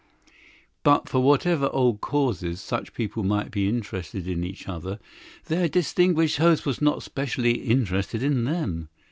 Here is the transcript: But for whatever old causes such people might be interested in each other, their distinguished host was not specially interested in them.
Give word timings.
But 0.81 1.07
for 1.07 1.19
whatever 1.19 1.69
old 1.71 2.01
causes 2.01 2.59
such 2.59 2.95
people 2.95 3.23
might 3.23 3.51
be 3.51 3.69
interested 3.69 4.27
in 4.27 4.43
each 4.43 4.67
other, 4.67 4.97
their 5.45 5.69
distinguished 5.69 6.37
host 6.39 6.65
was 6.65 6.81
not 6.81 7.03
specially 7.03 7.59
interested 7.59 8.23
in 8.23 8.45
them. 8.45 8.89